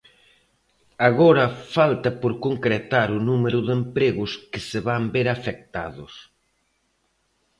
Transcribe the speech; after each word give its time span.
Agora 1.09 1.45
falta 1.75 2.09
por 2.21 2.31
concretar 2.45 3.07
o 3.17 3.19
número 3.29 3.59
de 3.67 3.73
empregos 3.79 4.31
que 4.51 4.61
se 4.69 4.79
van 4.87 5.03
ver 5.15 5.27
afectados. 5.29 6.13